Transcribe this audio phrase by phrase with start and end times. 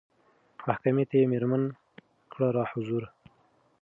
[0.67, 1.63] محکمې ته یې مېرمن
[2.31, 3.09] کړه را حضوره